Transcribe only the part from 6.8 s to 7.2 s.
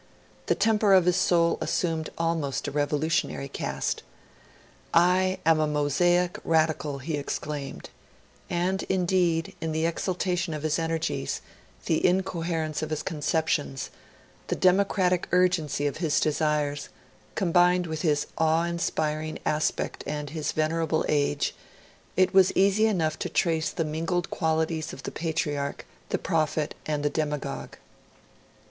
he